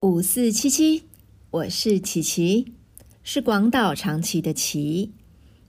[0.00, 1.08] 五四七七，
[1.50, 2.72] 我是琪琪，
[3.24, 5.12] 是广岛长崎的琪，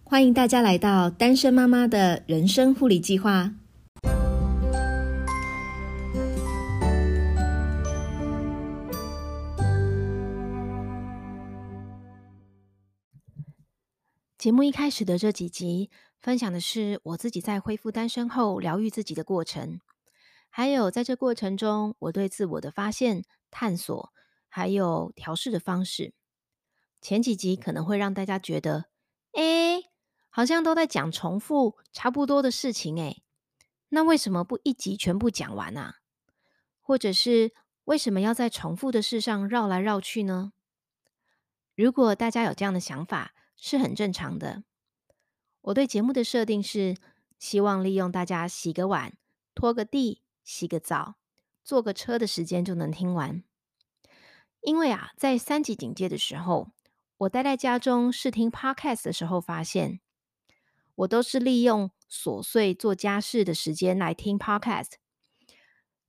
[0.03, 3.55] 欢迎大家来到单身妈妈的人生护理计划。
[14.37, 15.89] 节目一开始的这几集，
[16.21, 19.79] 分享的是我自己在恢复单身后疗愈自己的过程，
[20.51, 24.13] 还有在这过程中我对自我的发现、探索。
[24.49, 26.13] 还有调试的方式，
[26.99, 28.89] 前几集可能会让大家觉得，
[29.31, 29.83] 哎，
[30.29, 33.21] 好像都在讲重复差不多的事情，哎，
[33.89, 35.99] 那为什么不一集全部讲完啊？
[36.81, 37.53] 或者是
[37.85, 40.51] 为什么要在重复的事上绕来绕去呢？
[41.75, 44.63] 如果大家有这样的想法，是很正常的。
[45.61, 46.97] 我对节目的设定是，
[47.37, 49.15] 希望利用大家洗个碗、
[49.53, 51.15] 拖个地、洗个澡、
[51.63, 53.43] 坐个车的时间就能听完。
[54.61, 56.69] 因为啊，在三级警戒的时候，
[57.17, 59.99] 我待在家中试听 podcast 的时候，发现
[60.95, 64.93] 我都是利用琐碎做家事的时间来听 podcast。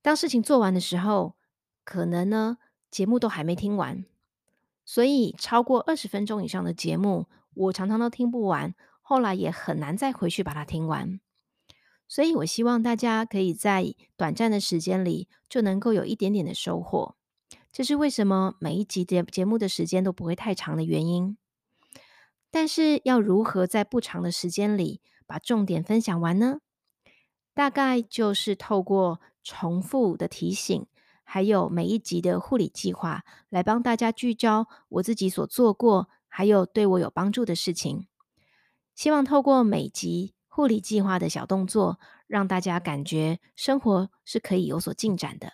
[0.01, 1.35] 当事情做完的时候，
[1.83, 2.57] 可能呢
[2.89, 4.05] 节目都还没听完，
[4.83, 11.19] 所以超过二十分钟以上的节目，我常常都听不完，后来也很难再回去把它听完。
[12.07, 17.15] 所以我希望大家可以在短暂的时间里，就能够有一点点的收获。
[17.71, 21.37] 这是为什么每一集节节目的时间都不会太长的原因。
[22.49, 26.59] 但是要如何在不长的时间里把重点分享完呢？
[27.53, 30.85] 大概就是透过重复的提醒，
[31.23, 38.07] 还有每一集的护理计划，来帮大家聚焦我自己所做过，还有对我有帮助的事情。
[38.93, 45.53] 希望透过每集护理计划的小动作，让大家感觉生活是可以有所进展的。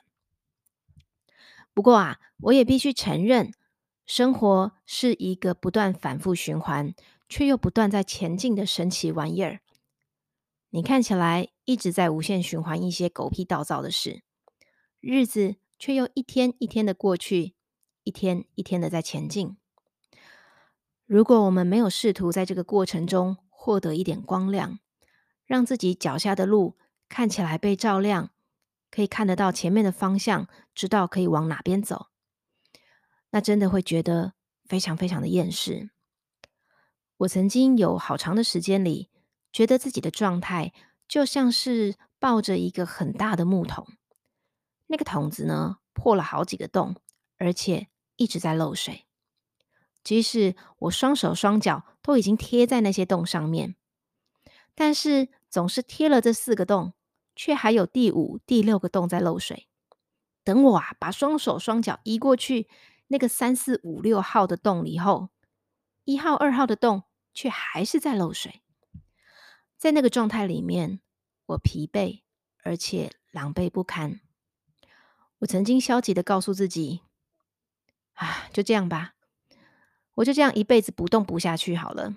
[1.77, 3.53] 不过啊，我也必须承认，
[4.03, 6.95] 生活是一个不断反复循环，
[7.29, 9.59] 却又不断在前进的神奇玩意儿。
[10.71, 14.23] 你看起来一直在无限循环一些狗屁倒灶的事，
[14.99, 17.53] 日子却又一天一天的过去，
[18.03, 19.55] 一天一天的在前进。
[21.05, 24.79] 如果我们没有试图在这个过程中获得一点光亮，
[25.45, 26.75] 让自己脚下的路
[27.07, 28.31] 看起来被照亮。
[28.89, 32.07] 可以看得到前面的方向，知道可以往哪边走，
[33.31, 34.33] 那真的会觉得
[34.65, 35.89] 非常非常的厌世。
[37.17, 39.09] 我曾经有好长的时间里，
[39.51, 40.71] 觉得自己的状态
[41.07, 43.87] 就像是抱着一个很大的木桶，
[44.87, 46.95] 那个桶子呢破了好几个洞，
[47.37, 49.05] 而且一直在漏水。
[50.03, 53.75] 即使我双手双脚都已经贴在那些洞上面，
[54.73, 56.93] 但是总是贴了这四个洞。
[57.37, 59.67] 却还有第五、第六个洞在漏水。
[60.43, 62.67] 等我啊，把双手双脚移过去
[63.07, 65.29] 那个三四五六号的洞里后，
[66.03, 67.03] 一号、二号的洞
[67.33, 68.61] 却还是在漏水。
[69.77, 70.99] 在那个状态里面，
[71.45, 72.21] 我疲惫
[72.63, 74.19] 而且狼狈不堪。
[75.39, 77.01] 我曾经消极的告诉自己
[78.15, 79.13] ：“啊，就这样吧，
[80.15, 82.15] 我就这样一辈子不动不下去好了。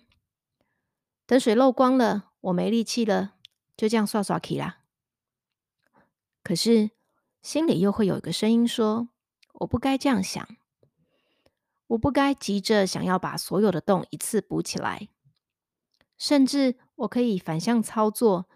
[1.27, 3.35] 等水漏光了，我没力气了，
[3.77, 4.79] 就这样刷刷起啦。”
[6.51, 6.91] 可是，
[7.43, 9.09] 心里又会有一个声音说
[9.61, 10.57] ：“我不该这样想，
[11.87, 15.11] 我不该急着想要把所有的洞一次补起来，
[16.19, 18.49] 甚至我可以反向操作，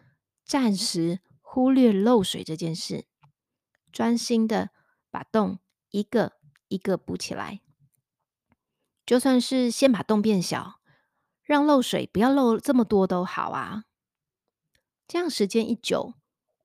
[0.44, 3.06] 暂时忽略漏水这件事，
[3.92, 4.70] 专心的
[5.12, 6.32] 把洞一个
[6.66, 7.60] 一个补起来。
[9.06, 10.80] 就算是先把洞变小，
[11.44, 13.84] 让漏水不要漏这么多都好啊。
[15.06, 16.14] 这样时间一久。”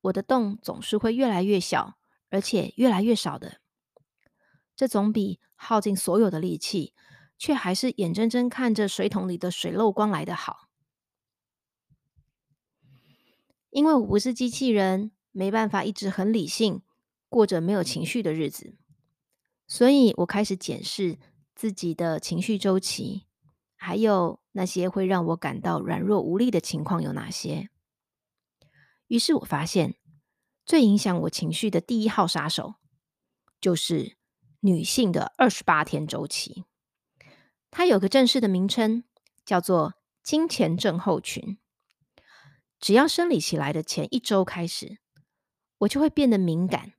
[0.02, 1.98] 我的洞总是会越来越小，
[2.30, 3.60] 而且越来越少的。
[4.76, 6.94] 这总比耗尽所有的力气，
[7.38, 10.70] 却还是眼睁睁看着水桶里的水漏光来的好。
[13.70, 16.82] 因为我不是机器人，没办法一直很理性，
[17.28, 18.76] 过着没有情绪的日子，
[19.68, 21.20] 所以我开始检视
[21.54, 23.28] 自己的情绪周期，
[23.76, 27.70] 还有那些会让我感到软弱无力的情况有哪些。
[29.10, 29.96] 于是我发现，
[30.66, 32.76] 最影响我情绪的第一号杀手，
[33.60, 34.16] 就是
[34.60, 36.64] 女性的二十八天周期。
[37.72, 39.04] 它有个正式的名称，
[39.44, 41.58] 叫做金钱症候群。
[42.80, 45.00] 只要生理起来的前一周开始，
[45.80, 46.94] 我就会变得敏感、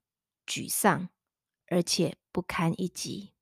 [0.44, 1.10] 沮丧，
[1.68, 3.34] 而且不堪一击。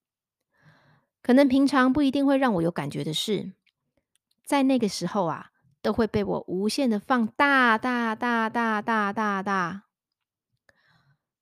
[1.22, 3.54] 可能平常不一定会让我有感觉的事，
[4.44, 5.52] 在那个时候啊。
[5.80, 9.84] 都会被我无限的放大大大大大大大。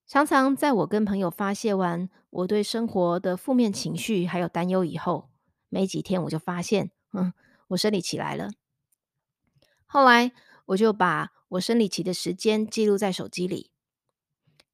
[0.06, 5.30] 常常在我跟朋友发泄完我对生活的负面情绪还有担忧以后，
[5.68, 7.32] 没几天我就发现，嗯，
[7.68, 8.50] 我生理期来了。
[9.84, 10.32] 后来
[10.66, 13.70] 我就把我生理期的时间记录在手机里。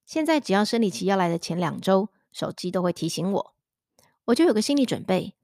[0.04, 3.54] 现在只要生理期要来的前两周，手机都会提醒我，
[4.26, 5.34] 我就有个心理准备。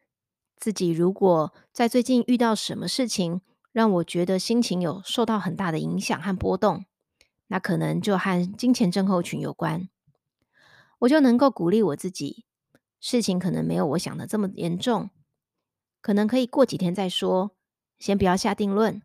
[0.57, 3.41] 自己如果在最近遇到什么事情，
[3.73, 6.85] 让我觉得心情有受到很大的影响和波动。
[7.51, 9.89] 那可能就和金钱症候群有关，
[10.99, 12.45] 我就能够鼓励我自己，
[13.01, 15.09] 事情可能没有我想的这么严重，
[16.03, 17.53] 可能可以过几天再说，
[17.99, 19.01] 先不要下定论，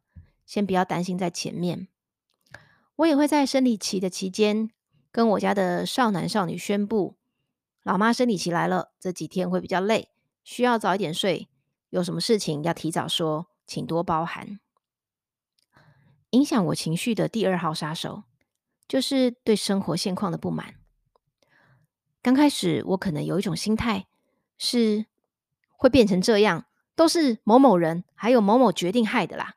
[0.45, 1.87] 先不要担心在前面。
[2.97, 4.69] 我也会在生理期的期间，
[5.09, 7.15] 跟我家的少男少女宣布，
[7.83, 10.09] 老妈生理期来了，这几天会比较累，
[10.43, 11.47] 需要早一点睡，
[11.91, 14.59] 有什么事情要提早说，请多包涵。
[16.31, 18.23] 影响我情绪的第二号杀手。
[18.85, 20.75] 就是对生活现况的不满。
[22.21, 24.07] 刚开始，我可能有一种心态，
[24.57, 25.05] 是
[25.77, 29.55] 会变成这样，都是某某人还有某某决定害的啦，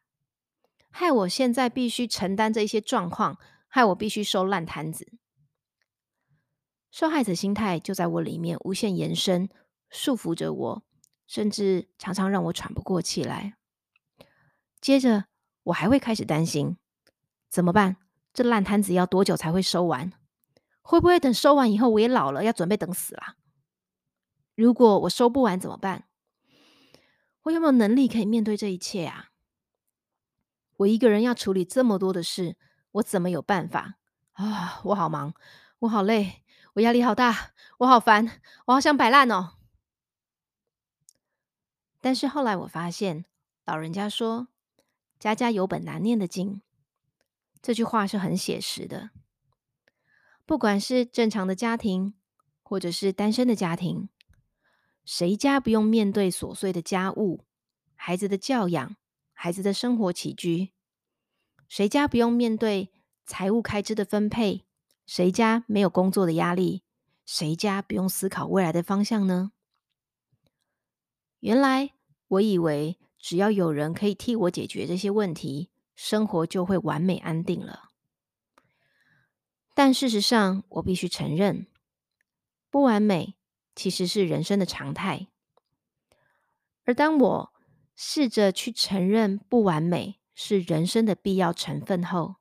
[0.91, 3.37] 害我现在必须承担这一些状况，
[3.69, 5.19] 害我必须收烂摊子。
[6.91, 9.51] 受害者心态就在我里面无限延伸，
[9.91, 10.83] 束缚着我，
[11.27, 13.56] 甚至常常让我喘不过气来。
[14.87, 15.25] 接着，
[15.65, 16.77] 我还会开始担心，
[17.49, 17.97] 怎么办？
[18.33, 20.13] 这烂摊子要多久才会收完？
[20.81, 23.35] 会不会等收完以后我也老了，要准备等死了？
[24.55, 26.05] 如果我收不完怎么办？
[27.43, 29.31] 我有没有能力可以面对这一切啊？
[30.77, 32.57] 我一个人要处理这么多的事，
[32.93, 33.97] 我怎么有办法
[34.35, 34.81] 啊？
[34.85, 35.35] 我好忙，
[35.81, 36.45] 我好累，
[36.75, 39.55] 我压力好大，我好烦，我好想摆烂哦。
[42.01, 43.25] 但是后来我发现，
[43.65, 44.47] 老人家说
[45.19, 46.63] “家家有本难念的经”。
[47.63, 49.11] 这句话是很写实的。
[50.45, 52.15] 不管是正常的家庭，
[52.63, 54.09] 或者是单身的家庭，
[55.05, 57.45] 谁家不用面对琐碎的家务、
[57.95, 58.97] 孩子的教养、
[59.33, 60.73] 孩子的生活起居？
[61.69, 62.93] 谁家不用面对
[63.25, 64.65] 财务开支的分配？
[65.05, 66.85] 谁家没有工作的压力？
[67.25, 69.51] 谁家不用思考未来的方向呢？
[71.41, 71.91] 原来
[72.29, 75.69] 我以为只要有人可以替我解决这些问题。
[75.97, 77.89] 生活就会完美安定了，
[79.75, 81.67] 但事实上，我必须承认，
[82.71, 83.35] 不完美
[83.75, 85.27] 其实是人生的常态。
[86.85, 87.53] 而当我
[87.97, 92.37] 试着去承认不完美是人生的必要成分后，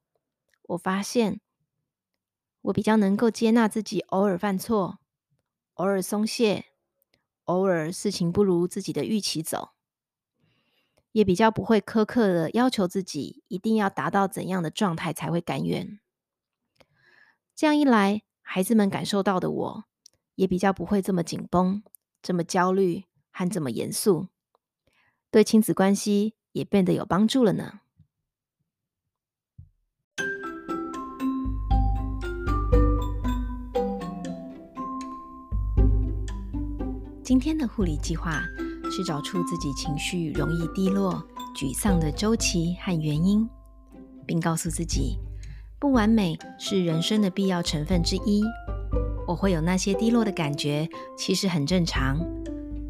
[0.64, 1.40] 我发现
[2.62, 5.00] 我比较能够接纳自己偶尔犯错，
[5.76, 6.66] 偶尔松懈，
[7.46, 9.75] 偶尔事情不如自己的预期走。
[11.16, 15.98] 也比较不会苛刻的要求自己一定要达到怎样的状态才会甘愿。
[17.56, 19.86] 这样一来，孩子们感受到的我，
[20.36, 21.82] 也比较不会这么紧绷、
[22.22, 24.28] 这么焦虑和这么严肃，
[25.32, 27.80] 对亲子关系也变得有帮助了呢。
[37.24, 38.44] 今天的护理计划。
[38.96, 41.22] 是找出自己情绪容易低落、
[41.54, 43.46] 沮丧的周期和原因，
[44.26, 45.18] 并告诉自己，
[45.78, 48.42] 不完美是人生的必要成分之一。
[49.28, 50.88] 我会有那些低落的感觉，
[51.18, 52.18] 其实很正常。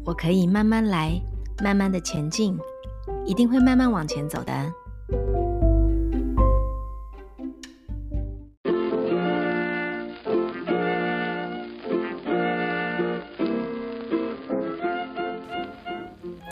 [0.04, 1.20] 我可以慢慢来，
[1.60, 2.56] 慢慢的前进，
[3.26, 4.72] 一定会慢慢往前走的。